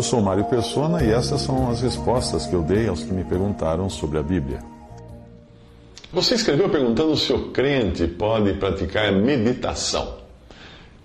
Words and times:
Eu 0.00 0.04
sou 0.04 0.22
Mário 0.22 0.44
Persona 0.46 1.04
e 1.04 1.10
essas 1.10 1.42
são 1.42 1.70
as 1.70 1.82
respostas 1.82 2.46
que 2.46 2.54
eu 2.54 2.62
dei 2.62 2.88
aos 2.88 3.02
que 3.02 3.12
me 3.12 3.22
perguntaram 3.22 3.90
sobre 3.90 4.18
a 4.18 4.22
Bíblia. 4.22 4.60
Você 6.10 6.36
escreveu 6.36 6.70
perguntando 6.70 7.14
se 7.18 7.30
o 7.34 7.50
crente 7.50 8.06
pode 8.06 8.54
praticar 8.54 9.12
meditação. 9.12 10.14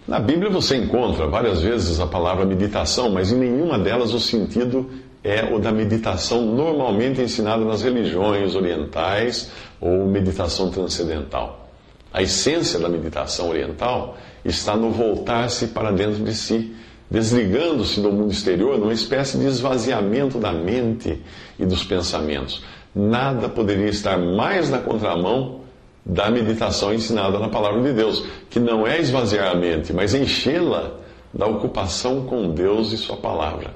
Na 0.07 0.17
Bíblia 0.17 0.49
você 0.49 0.77
encontra 0.77 1.27
várias 1.27 1.61
vezes 1.61 1.99
a 1.99 2.07
palavra 2.07 2.45
meditação, 2.45 3.09
mas 3.09 3.33
em 3.33 3.35
nenhuma 3.35 3.77
delas 3.77 4.13
o 4.13 4.19
sentido 4.19 4.89
é 5.21 5.43
o 5.43 5.59
da 5.59 5.73
meditação 5.73 6.45
normalmente 6.45 7.19
ensinada 7.19 7.65
nas 7.65 7.81
religiões 7.81 8.55
orientais 8.55 9.51
ou 9.81 10.07
meditação 10.07 10.71
transcendental. 10.71 11.67
A 12.13 12.23
essência 12.23 12.79
da 12.79 12.87
meditação 12.87 13.49
oriental 13.49 14.15
está 14.45 14.77
no 14.77 14.89
voltar-se 14.89 15.67
para 15.67 15.91
dentro 15.91 16.23
de 16.23 16.33
si, 16.33 16.73
desligando-se 17.09 18.01
do 18.01 18.11
mundo 18.11 18.31
exterior 18.31 18.77
numa 18.77 18.93
espécie 18.93 19.37
de 19.37 19.45
esvaziamento 19.45 20.39
da 20.39 20.51
mente 20.51 21.21
e 21.59 21.65
dos 21.65 21.83
pensamentos. 21.83 22.63
Nada 22.93 23.49
poderia 23.49 23.89
estar 23.89 24.17
mais 24.17 24.69
na 24.69 24.79
contramão 24.79 25.61
da 26.05 26.29
meditação 26.29 26.93
ensinada 26.93 27.39
na 27.39 27.49
palavra 27.49 27.81
de 27.81 27.93
Deus, 27.93 28.23
que 28.49 28.59
não 28.59 28.85
é 28.85 28.99
esvaziar 28.99 29.51
a 29.51 29.55
mente, 29.55 29.91
mas 29.91 30.13
enchê-la 30.13 30.91
da 31.33 31.47
ocupação 31.47 32.25
com 32.25 32.49
Deus 32.51 32.91
e 32.91 32.97
Sua 32.97 33.17
palavra. 33.17 33.73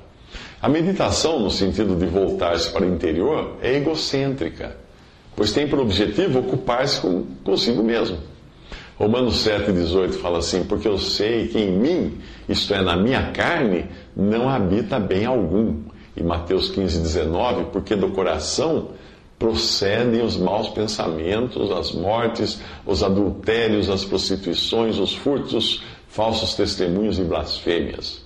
A 0.61 0.69
meditação, 0.69 1.39
no 1.39 1.49
sentido 1.49 1.95
de 1.95 2.05
voltar-se 2.05 2.69
para 2.71 2.83
o 2.85 2.87
interior, 2.87 3.57
é 3.61 3.75
egocêntrica, 3.75 4.77
pois 5.35 5.51
tem 5.51 5.67
por 5.67 5.79
objetivo 5.79 6.39
ocupar-se 6.39 7.01
consigo 7.43 7.81
mesmo. 7.81 8.17
Romanos 8.99 9.45
7,18 9.47 10.11
fala 10.15 10.39
assim: 10.39 10.65
Porque 10.65 10.85
eu 10.85 10.97
sei 10.97 11.47
que 11.47 11.57
em 11.57 11.71
mim, 11.71 12.17
isto 12.49 12.73
é, 12.73 12.81
na 12.81 12.97
minha 12.97 13.31
carne, 13.31 13.85
não 14.13 14.49
habita 14.49 14.99
bem 14.99 15.25
algum. 15.25 15.83
E 16.17 16.21
Mateus 16.21 16.69
15,19: 16.75 17.67
Porque 17.71 17.95
do 17.95 18.09
coração 18.09 18.89
procedem 19.39 20.21
os 20.21 20.35
maus 20.35 20.67
pensamentos, 20.67 21.71
as 21.71 21.93
mortes, 21.93 22.59
os 22.85 23.01
adultérios, 23.01 23.89
as 23.89 24.03
prostituições, 24.03 24.97
os 24.97 25.15
furtos, 25.15 25.81
falsos 26.09 26.53
testemunhos 26.55 27.17
e 27.17 27.23
blasfêmias. 27.23 28.21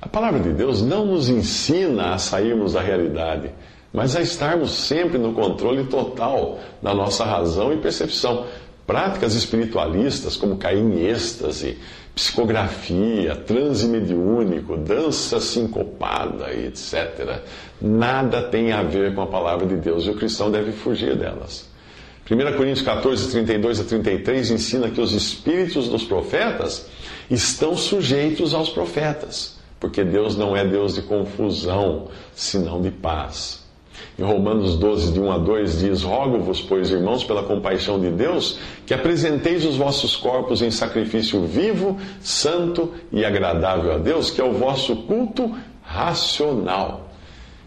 A 0.00 0.08
palavra 0.08 0.40
de 0.40 0.54
Deus 0.54 0.80
não 0.80 1.04
nos 1.04 1.28
ensina 1.28 2.14
a 2.14 2.18
sairmos 2.18 2.72
da 2.72 2.80
realidade, 2.80 3.50
mas 3.92 4.16
a 4.16 4.22
estarmos 4.22 4.70
sempre 4.70 5.18
no 5.18 5.34
controle 5.34 5.84
total 5.84 6.58
da 6.80 6.94
nossa 6.94 7.26
razão 7.26 7.74
e 7.74 7.76
percepção. 7.76 8.46
Práticas 8.86 9.34
espiritualistas 9.34 10.36
como 10.36 10.56
cair 10.56 10.78
em 10.78 11.06
êxtase, 11.06 11.78
psicografia, 12.14 13.36
transe 13.36 13.86
mediúnico, 13.86 14.76
dança 14.76 15.40
sincopada, 15.40 16.52
etc. 16.52 17.40
Nada 17.80 18.42
tem 18.42 18.72
a 18.72 18.82
ver 18.82 19.14
com 19.14 19.22
a 19.22 19.26
palavra 19.26 19.66
de 19.66 19.76
Deus 19.76 20.04
e 20.04 20.10
o 20.10 20.16
cristão 20.16 20.50
deve 20.50 20.72
fugir 20.72 21.16
delas. 21.16 21.70
1 22.30 22.56
Coríntios 22.56 22.82
14, 22.82 23.30
32 23.30 23.80
a 23.80 23.84
33 23.84 24.50
ensina 24.50 24.90
que 24.90 25.00
os 25.00 25.12
espíritos 25.12 25.88
dos 25.88 26.04
profetas 26.04 26.86
estão 27.30 27.76
sujeitos 27.76 28.54
aos 28.54 28.68
profetas, 28.68 29.58
porque 29.80 30.04
Deus 30.04 30.36
não 30.36 30.56
é 30.56 30.64
Deus 30.64 30.94
de 30.94 31.02
confusão, 31.02 32.08
senão 32.34 32.80
de 32.80 32.90
paz. 32.90 33.61
Em 34.18 34.22
Romanos 34.22 34.76
12, 34.76 35.12
de 35.12 35.20
1 35.20 35.32
a 35.32 35.38
2, 35.38 35.80
diz: 35.80 36.02
Rogo-vos, 36.02 36.60
pois, 36.60 36.90
irmãos, 36.90 37.24
pela 37.24 37.42
compaixão 37.42 37.98
de 37.98 38.10
Deus, 38.10 38.58
que 38.86 38.94
apresenteis 38.94 39.64
os 39.64 39.76
vossos 39.76 40.16
corpos 40.16 40.62
em 40.62 40.70
sacrifício 40.70 41.42
vivo, 41.42 41.98
santo 42.20 42.92
e 43.10 43.24
agradável 43.24 43.92
a 43.92 43.98
Deus, 43.98 44.30
que 44.30 44.40
é 44.40 44.44
o 44.44 44.52
vosso 44.52 44.96
culto 44.96 45.54
racional. 45.82 47.10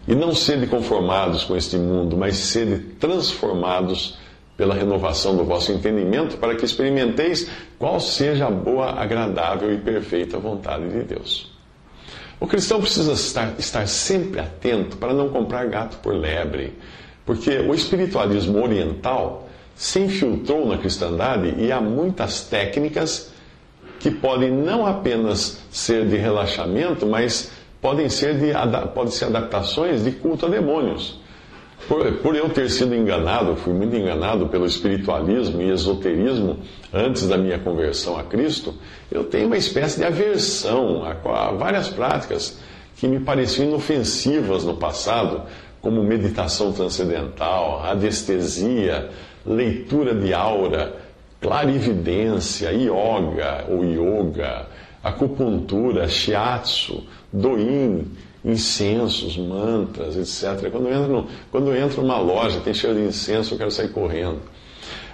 E 0.06 0.14
não 0.14 0.34
sede 0.34 0.66
conformados 0.66 1.44
com 1.44 1.56
este 1.56 1.76
mundo, 1.76 2.16
mas 2.16 2.36
sede 2.36 2.78
transformados 3.00 4.16
pela 4.56 4.74
renovação 4.74 5.36
do 5.36 5.44
vosso 5.44 5.72
entendimento, 5.72 6.38
para 6.38 6.54
que 6.54 6.64
experimenteis 6.64 7.50
qual 7.78 8.00
seja 8.00 8.46
a 8.46 8.50
boa, 8.50 8.92
agradável 8.92 9.72
e 9.72 9.78
perfeita 9.78 10.38
vontade 10.38 10.88
de 10.88 11.02
Deus. 11.02 11.55
O 12.38 12.46
cristão 12.46 12.80
precisa 12.80 13.12
estar, 13.12 13.54
estar 13.58 13.88
sempre 13.88 14.40
atento 14.40 14.96
para 14.98 15.14
não 15.14 15.30
comprar 15.30 15.66
gato 15.66 15.98
por 15.98 16.14
lebre, 16.14 16.74
porque 17.24 17.58
o 17.58 17.74
espiritualismo 17.74 18.62
oriental 18.62 19.48
se 19.74 20.00
infiltrou 20.00 20.66
na 20.66 20.78
cristandade 20.78 21.54
e 21.58 21.72
há 21.72 21.80
muitas 21.80 22.42
técnicas 22.42 23.30
que 23.98 24.10
podem 24.10 24.50
não 24.50 24.86
apenas 24.86 25.58
ser 25.70 26.06
de 26.06 26.16
relaxamento, 26.16 27.06
mas 27.06 27.50
podem 27.80 28.08
ser, 28.08 28.38
de, 28.38 28.52
podem 28.94 29.10
ser 29.10 29.26
adaptações 29.26 30.04
de 30.04 30.12
culto 30.12 30.46
a 30.46 30.48
demônios. 30.48 31.20
Por, 31.88 32.12
por, 32.14 32.34
eu 32.34 32.48
ter 32.48 32.68
sido 32.68 32.94
enganado, 32.94 33.54
fui 33.56 33.72
muito 33.72 33.94
enganado 33.94 34.48
pelo 34.48 34.66
espiritualismo 34.66 35.62
e 35.62 35.70
esoterismo 35.70 36.58
antes 36.92 37.28
da 37.28 37.38
minha 37.38 37.58
conversão 37.60 38.18
a 38.18 38.24
Cristo, 38.24 38.74
eu 39.10 39.24
tenho 39.24 39.46
uma 39.46 39.56
espécie 39.56 39.98
de 39.98 40.04
aversão 40.04 41.04
a, 41.04 41.48
a 41.48 41.52
várias 41.52 41.88
práticas 41.88 42.58
que 42.96 43.06
me 43.06 43.20
pareciam 43.20 43.68
inofensivas 43.68 44.64
no 44.64 44.76
passado, 44.76 45.42
como 45.80 46.02
meditação 46.02 46.72
transcendental, 46.72 47.78
radiestesia, 47.80 49.10
leitura 49.44 50.14
de 50.14 50.34
aura, 50.34 50.96
clarividência, 51.40 52.72
yoga 52.72 53.66
ou 53.68 53.84
yoga, 53.84 54.66
acupuntura, 55.04 56.08
shiatsu, 56.08 57.04
doin, 57.32 58.06
incensos, 58.46 59.36
mantras, 59.36 60.16
etc. 60.16 60.70
Quando 60.70 60.86
eu, 60.86 60.94
entro 60.94 61.12
no, 61.12 61.26
quando 61.50 61.72
eu 61.72 61.76
entro 61.76 62.00
numa 62.00 62.18
loja, 62.18 62.60
tem 62.60 62.72
cheiro 62.72 62.96
de 62.96 63.02
incenso, 63.02 63.54
eu 63.54 63.58
quero 63.58 63.70
sair 63.72 63.88
correndo. 63.88 64.40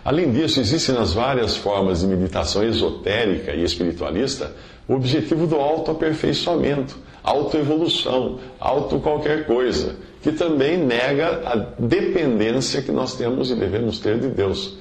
Além 0.05 0.31
disso, 0.31 0.61
existem 0.61 0.95
nas 0.95 1.15
várias 1.15 1.57
formas 1.57 2.01
de 2.01 2.07
meditação 2.07 2.63
esotérica 2.63 3.53
e 3.53 3.65
espiritualista 3.65 4.53
o 4.87 4.95
objetivo 4.95 5.47
do 5.47 5.57
autoaperfeiçoamento, 5.57 6.99
autoevolução, 7.23 8.39
auto 8.61 8.99
qualquer 8.99 9.47
coisa, 9.47 9.97
que 10.21 10.33
também 10.33 10.77
nega 10.77 11.41
a 11.47 11.57
dependência 11.79 12.83
que 12.83 12.93
nós 12.93 13.15
temos 13.15 13.51
e 13.51 13.55
devemos 13.55 13.99
ter 14.01 14.19
de 14.19 14.29
Deus. 14.29 14.77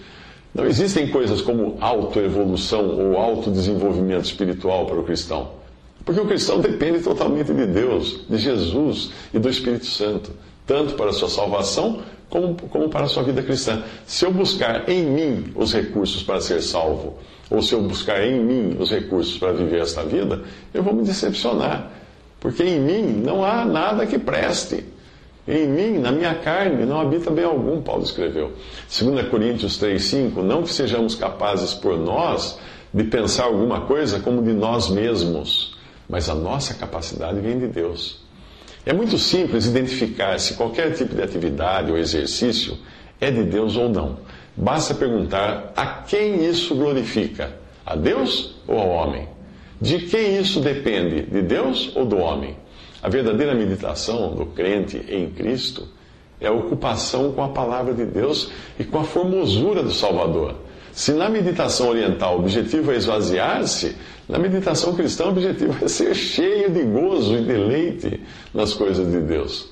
Não 0.54 0.66
existem 0.66 1.08
coisas 1.08 1.42
como 1.42 1.78
autoevolução 1.80 3.00
ou 3.00 3.16
autodesenvolvimento 3.16 4.26
espiritual 4.26 4.86
para 4.86 5.00
o 5.00 5.04
cristão. 5.04 5.61
Porque 6.04 6.20
o 6.20 6.26
cristão 6.26 6.60
depende 6.60 7.00
totalmente 7.00 7.54
de 7.54 7.66
Deus, 7.66 8.26
de 8.28 8.38
Jesus 8.38 9.12
e 9.34 9.40
do 9.40 9.50
Espírito 9.50 9.86
Santo, 9.86 10.32
tanto 10.66 10.96
para 10.96 11.12
a 11.12 11.14
sua 11.14 11.30
salvação 11.30 12.02
como, 12.30 12.56
como 12.56 12.90
para 12.90 13.06
a 13.06 13.08
sua 13.08 13.24
vida 13.24 13.44
cristã. 13.44 13.84
Se 14.06 14.26
eu 14.26 14.32
buscar 14.32 14.90
em 14.90 15.04
mim 15.04 15.52
os 15.56 15.74
recursos 15.74 16.24
para 16.24 16.42
ser 16.42 16.62
salvo, 16.62 17.18
ou 17.50 17.62
se 17.62 17.74
eu 17.74 17.82
buscar 17.82 18.26
em 18.26 18.42
mim 18.42 18.78
os 18.80 18.90
recursos 18.90 19.38
para 19.38 19.52
viver 19.52 19.82
esta 19.82 20.04
vida, 20.04 20.42
eu 20.74 20.82
vou 20.82 20.94
me 20.94 21.04
decepcionar. 21.04 21.92
Porque 22.40 22.64
em 22.64 22.80
mim 22.80 23.22
não 23.24 23.46
há 23.46 23.66
nada 23.66 24.08
que 24.08 24.18
preste. 24.18 24.86
Em 25.48 25.68
mim, 25.68 25.98
na 26.00 26.12
minha 26.12 26.34
carne, 26.36 26.86
não 26.86 27.02
habita 27.02 27.30
bem 27.30 27.44
algum, 27.44 27.82
Paulo 27.82 28.04
escreveu. 28.04 28.54
2 28.90 29.28
Coríntios 29.28 29.80
3,5: 29.80 30.42
Não 30.42 30.64
que 30.64 30.72
sejamos 30.72 31.14
capazes 31.14 31.74
por 31.74 32.00
nós 32.00 32.58
de 32.94 33.04
pensar 33.04 33.46
alguma 33.46 33.82
coisa 33.82 34.20
como 34.20 34.42
de 34.42 34.54
nós 34.54 34.90
mesmos 34.90 35.71
mas 36.12 36.30
a 36.30 36.36
nossa 36.36 36.74
capacidade 36.74 37.40
vem 37.40 37.58
de 37.58 37.68
Deus. 37.68 38.20
É 38.86 38.92
muito 38.92 39.18
simples 39.18 39.66
identificar 39.66 40.38
se 40.40 40.56
qualquer 40.56 40.94
tipo 40.94 41.16
de 41.16 41.22
atividade 41.22 41.90
ou 41.90 41.98
exercício 41.98 42.78
é 43.20 43.32
de 43.32 43.44
Deus 43.44 43.78
ou 43.78 43.88
não. 43.88 44.18
Basta 44.58 44.94
perguntar 44.94 45.72
a 45.74 45.86
quem 45.86 46.46
isso 46.46 46.76
glorifica: 46.76 47.56
a 47.86 47.96
Deus 47.96 48.56
ou 48.68 48.78
ao 48.78 48.90
homem? 48.90 49.30
De 49.80 50.00
quem 50.00 50.38
isso 50.38 50.60
depende? 50.60 51.22
De 51.22 51.42
Deus 51.42 51.96
ou 51.96 52.06
do 52.06 52.18
homem? 52.18 52.58
A 53.02 53.08
verdadeira 53.08 53.56
meditação 53.56 54.36
do 54.36 54.48
crente 54.48 54.98
em 55.08 55.30
Cristo 55.30 55.88
é 56.42 56.48
a 56.48 56.52
ocupação 56.52 57.32
com 57.32 57.42
a 57.42 57.50
palavra 57.50 57.94
de 57.94 58.06
Deus 58.06 58.52
e 58.78 58.84
com 58.84 59.00
a 59.00 59.04
formosura 59.04 59.82
do 59.82 59.94
Salvador. 59.94 60.56
Se 60.92 61.14
na 61.14 61.30
meditação 61.30 61.90
oriental 61.90 62.36
o 62.36 62.40
objetivo 62.40 62.92
é 62.92 62.98
esvaziar-se, 62.98 63.96
na 64.28 64.38
meditação 64.38 64.94
cristã 64.94 65.26
o 65.26 65.30
objetivo 65.30 65.84
é 65.84 65.88
ser 65.88 66.14
cheio 66.14 66.70
de 66.70 66.84
gozo 66.84 67.36
e 67.36 67.42
deleite 67.42 68.20
nas 68.54 68.74
coisas 68.74 69.10
de 69.10 69.20
Deus. 69.20 69.70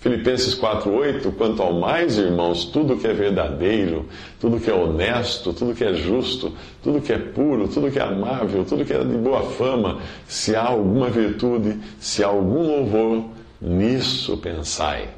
Filipenses 0.00 0.52
4:8, 0.54 1.30
quanto 1.38 1.62
ao 1.62 1.74
mais, 1.74 2.18
irmãos, 2.18 2.64
tudo 2.64 2.96
que 2.96 3.06
é 3.06 3.12
verdadeiro, 3.12 4.06
tudo 4.40 4.58
que 4.58 4.68
é 4.68 4.74
honesto, 4.74 5.52
tudo 5.52 5.74
que 5.74 5.84
é 5.84 5.94
justo, 5.94 6.52
tudo 6.82 7.00
que 7.00 7.12
é 7.12 7.18
puro, 7.18 7.68
tudo 7.68 7.88
que 7.88 8.00
é 8.00 8.02
amável, 8.02 8.64
tudo 8.64 8.84
que 8.84 8.92
é 8.92 8.98
de 8.98 9.16
boa 9.16 9.42
fama, 9.42 10.00
se 10.26 10.56
há 10.56 10.64
alguma 10.64 11.08
virtude, 11.08 11.78
se 12.00 12.24
há 12.24 12.26
algum 12.26 12.66
louvor, 12.66 13.26
nisso 13.60 14.36
pensai. 14.38 15.08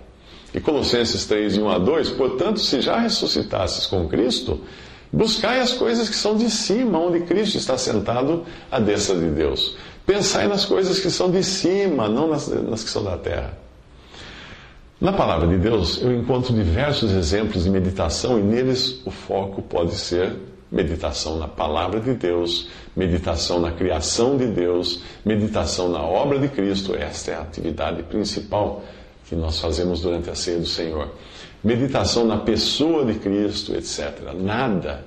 E 0.53 0.61
Colossenses 0.61 1.25
3, 1.25 1.57
1 1.57 1.69
a 1.69 1.79
2, 1.79 2.11
portanto, 2.11 2.61
se 2.61 2.83
já 2.83 2.99
ressuscitasses 2.99 3.87
com 3.87 4.07
Cristo, 4.07 4.61
buscai 5.15 5.61
as 5.61 5.73
coisas 5.73 6.09
que 6.09 6.17
são 6.17 6.37
de 6.37 6.51
cima, 6.51 6.99
onde 6.99 7.21
Cristo 7.21 7.57
está 7.57 7.79
sentado 7.79 8.45
à 8.71 8.81
destra 8.81 9.17
de 9.17 9.31
Deus. 9.31 9.77
Pensai 10.05 10.49
nas 10.49 10.65
coisas 10.65 10.99
que 10.99 11.11
são 11.11 11.31
de 11.31 11.43
cima, 11.43 12.09
não 12.09 12.29
nas, 12.29 12.49
nas 12.49 12.83
que 12.83 12.91
são 12.91 13.05
da 13.05 13.17
terra. 13.17 13.57
Na 15.01 15.13
palavra 15.13 15.47
de 15.47 15.57
Deus, 15.57 16.01
eu 16.03 16.13
encontro 16.13 16.53
diversos 16.53 17.13
exemplos 17.13 17.65
de 17.65 17.71
meditação 17.71 18.39
e 18.39 18.43
neles 18.43 19.01
o 19.05 19.11
foco 19.11 19.63
pode 19.63 19.93
ser 19.93 20.37
meditação 20.71 21.39
na 21.39 21.47
palavra 21.47 22.01
de 22.01 22.15
Deus, 22.15 22.69
meditação 22.97 23.61
na 23.61 23.71
criação 23.71 24.37
de 24.37 24.47
Deus, 24.47 25.03
meditação 25.25 25.89
na 25.89 26.03
obra 26.03 26.39
de 26.39 26.49
Cristo. 26.49 26.95
Esta 26.97 27.31
é 27.31 27.35
a 27.37 27.43
atividade 27.43 28.03
principal 28.05 28.83
que 29.29 29.37
nós 29.37 29.61
fazemos 29.61 30.01
durante 30.01 30.29
a 30.31 30.35
ceia 30.35 30.59
do 30.59 30.67
Senhor. 30.67 31.11
Meditação 31.65 32.27
na 32.27 32.37
pessoa 32.37 33.07
de 33.07 33.15
Cristo, 33.19 33.75
etc. 33.75 34.35
Nada, 34.35 35.05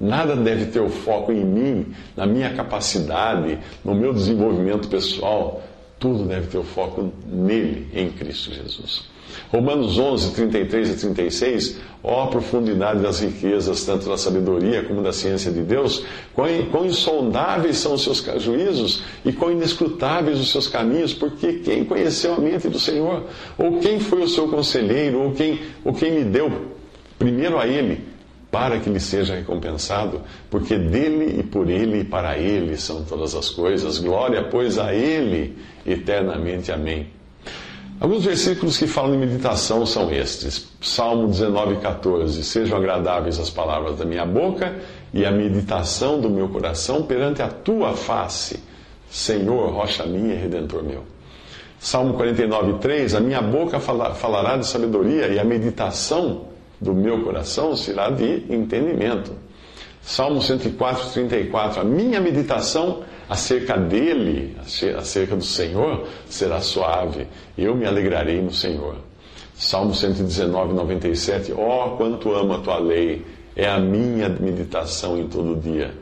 nada 0.00 0.36
deve 0.36 0.66
ter 0.66 0.80
o 0.80 0.88
foco 0.88 1.32
em 1.32 1.44
mim, 1.44 1.94
na 2.16 2.24
minha 2.26 2.54
capacidade, 2.54 3.58
no 3.84 3.94
meu 3.94 4.12
desenvolvimento 4.12 4.88
pessoal. 4.88 5.62
Tudo 5.98 6.24
deve 6.24 6.46
ter 6.46 6.58
o 6.58 6.62
foco 6.62 7.12
nele, 7.26 7.88
em 7.92 8.10
Cristo 8.10 8.52
Jesus. 8.52 9.15
Romanos 9.50 9.98
11, 9.98 10.32
33 10.32 10.90
e 10.90 10.96
36, 10.96 11.78
ó 12.02 12.24
a 12.24 12.26
profundidade 12.28 13.00
das 13.00 13.20
riquezas, 13.20 13.84
tanto 13.84 14.08
da 14.08 14.16
sabedoria 14.16 14.84
como 14.84 15.02
da 15.02 15.12
ciência 15.12 15.50
de 15.50 15.62
Deus, 15.62 16.04
quão, 16.34 16.86
insondáveis 16.86 17.78
são 17.78 17.94
os 17.94 18.02
seus 18.02 18.42
juízos 18.42 19.02
e 19.24 19.32
quão 19.32 19.52
inescrutáveis 19.52 20.38
os 20.38 20.50
seus 20.50 20.68
caminhos, 20.68 21.12
porque 21.12 21.54
quem 21.54 21.84
conheceu 21.84 22.34
a 22.34 22.38
mente 22.38 22.68
do 22.68 22.78
Senhor? 22.78 23.24
Ou 23.58 23.78
quem 23.80 23.98
foi 23.98 24.22
o 24.22 24.28
seu 24.28 24.48
conselheiro? 24.48 25.20
Ou 25.20 25.32
quem, 25.32 25.60
ou 25.84 25.92
quem 25.92 26.14
lhe 26.14 26.24
deu 26.24 26.50
primeiro 27.18 27.58
a 27.58 27.66
ele, 27.66 28.04
para 28.50 28.78
que 28.78 28.88
lhe 28.88 29.00
seja 29.00 29.34
recompensado? 29.34 30.20
Porque 30.48 30.78
dele 30.78 31.40
e 31.40 31.42
por 31.42 31.68
ele 31.68 32.00
e 32.00 32.04
para 32.04 32.38
ele 32.38 32.76
são 32.76 33.04
todas 33.04 33.34
as 33.34 33.48
coisas. 33.50 33.98
Glória, 33.98 34.44
pois, 34.44 34.78
a 34.78 34.94
ele 34.94 35.56
eternamente. 35.84 36.70
Amém. 36.70 37.15
Alguns 37.98 38.24
versículos 38.24 38.76
que 38.76 38.86
falam 38.86 39.12
de 39.12 39.26
meditação 39.26 39.86
são 39.86 40.12
estes. 40.12 40.68
Salmo 40.82 41.28
19, 41.28 41.76
14. 41.76 42.42
Sejam 42.44 42.76
agradáveis 42.76 43.38
as 43.38 43.48
palavras 43.48 43.96
da 43.96 44.04
minha 44.04 44.26
boca 44.26 44.76
e 45.14 45.24
a 45.24 45.30
meditação 45.30 46.20
do 46.20 46.28
meu 46.28 46.48
coração 46.48 47.04
perante 47.04 47.40
a 47.40 47.48
tua 47.48 47.94
face, 47.94 48.60
Senhor, 49.10 49.72
rocha 49.72 50.04
minha 50.04 50.34
e 50.34 50.36
redentor 50.36 50.82
meu. 50.82 51.04
Salmo 51.78 52.14
49, 52.14 52.74
3. 52.80 53.14
A 53.14 53.20
minha 53.20 53.40
boca 53.40 53.80
falará 53.80 54.58
de 54.58 54.66
sabedoria 54.66 55.28
e 55.28 55.38
a 55.38 55.44
meditação 55.44 56.42
do 56.78 56.92
meu 56.92 57.22
coração 57.22 57.74
será 57.74 58.10
de 58.10 58.44
entendimento. 58.50 59.32
Salmo 60.06 60.40
104, 60.40 61.10
34. 61.10 61.80
A 61.80 61.84
minha 61.84 62.20
meditação 62.20 63.02
acerca 63.28 63.76
dele, 63.76 64.56
acerca 64.96 65.34
do 65.34 65.42
Senhor, 65.42 66.06
será 66.28 66.60
suave. 66.60 67.26
Eu 67.58 67.74
me 67.74 67.84
alegrarei 67.84 68.40
no 68.40 68.52
Senhor. 68.52 68.98
Salmo 69.56 69.92
119, 69.92 70.74
97. 70.74 71.52
Ó, 71.52 71.88
oh, 71.88 71.96
quanto 71.96 72.32
amo 72.32 72.54
a 72.54 72.58
tua 72.60 72.78
lei, 72.78 73.26
é 73.56 73.68
a 73.68 73.80
minha 73.80 74.28
meditação 74.28 75.18
em 75.18 75.26
todo 75.26 75.60
dia. 75.60 75.92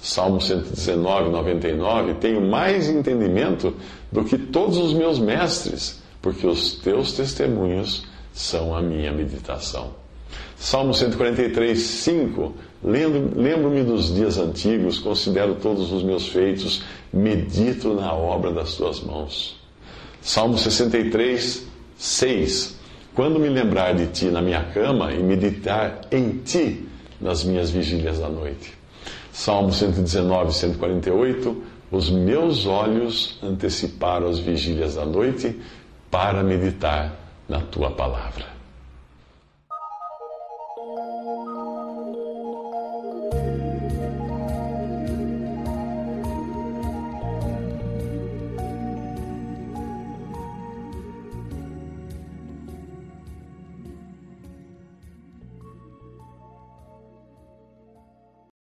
Salmo 0.00 0.40
119, 0.40 1.30
99. 1.30 2.14
Tenho 2.14 2.40
mais 2.40 2.88
entendimento 2.88 3.76
do 4.10 4.24
que 4.24 4.36
todos 4.36 4.76
os 4.76 4.92
meus 4.92 5.20
mestres, 5.20 6.02
porque 6.20 6.48
os 6.48 6.72
teus 6.80 7.12
testemunhos 7.12 8.08
são 8.32 8.74
a 8.74 8.82
minha 8.82 9.12
meditação. 9.12 9.90
Salmo 10.56 10.92
143, 10.92 11.78
5. 11.78 12.71
Lembro-me 12.84 13.84
dos 13.84 14.12
dias 14.12 14.38
antigos, 14.38 14.98
considero 14.98 15.54
todos 15.54 15.92
os 15.92 16.02
meus 16.02 16.28
feitos, 16.28 16.82
medito 17.12 17.94
na 17.94 18.12
obra 18.12 18.52
das 18.52 18.74
tuas 18.74 19.00
mãos. 19.00 19.56
Salmo 20.20 20.58
63, 20.58 21.66
6. 21.96 22.76
Quando 23.14 23.38
me 23.38 23.48
lembrar 23.48 23.94
de 23.94 24.06
ti 24.06 24.24
na 24.26 24.42
minha 24.42 24.64
cama 24.64 25.12
e 25.12 25.22
meditar 25.22 26.00
em 26.10 26.38
ti 26.38 26.86
nas 27.20 27.44
minhas 27.44 27.70
vigílias 27.70 28.18
da 28.18 28.28
noite. 28.28 28.72
Salmo 29.32 29.72
119, 29.72 30.52
148. 30.52 31.62
Os 31.90 32.10
meus 32.10 32.66
olhos 32.66 33.38
anteciparam 33.42 34.28
as 34.28 34.38
vigílias 34.38 34.96
da 34.96 35.04
noite 35.04 35.56
para 36.10 36.42
meditar 36.42 37.14
na 37.48 37.60
tua 37.60 37.90
palavra. 37.90 38.46